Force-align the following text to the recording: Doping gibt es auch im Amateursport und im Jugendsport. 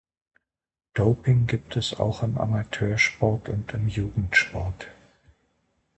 Doping 0.95 1.45
gibt 1.45 1.75
es 1.75 1.93
auch 1.93 2.23
im 2.23 2.39
Amateursport 2.39 3.49
und 3.49 3.71
im 3.75 3.87
Jugendsport. 3.87 4.87